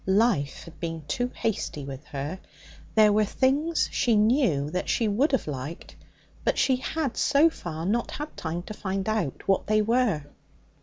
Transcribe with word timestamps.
Life 0.07 0.63
had 0.63 0.79
been 0.79 1.03
too 1.07 1.27
hasty 1.31 1.85
with 1.85 2.05
her. 2.05 2.39
There 2.95 3.13
were 3.13 3.23
things, 3.23 3.87
she 3.91 4.15
knew, 4.15 4.71
that 4.71 4.89
she 4.89 5.07
would 5.07 5.31
have 5.31 5.45
liked; 5.45 5.95
but 6.43 6.57
she 6.57 6.77
had 6.77 7.15
so 7.15 7.51
far 7.51 7.85
not 7.85 8.09
had 8.09 8.35
time 8.35 8.63
to 8.63 8.73
find 8.73 9.07
out 9.07 9.47
what 9.47 9.67
they 9.67 9.83
were. 9.83 10.23